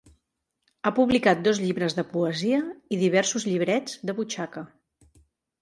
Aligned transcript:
Ha 0.83 0.91
publicat 0.99 1.43
dos 1.47 1.59
llibres 1.65 1.95
de 1.99 2.05
poesia 2.13 2.63
i 2.97 2.99
diversos 3.05 3.47
llibrets 3.51 4.03
de 4.11 4.17
butxaca. 4.23 4.65